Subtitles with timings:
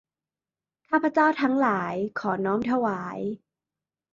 [0.89, 3.19] ข้าพเจ้าทั้งหลาย ขอน้อมถวาย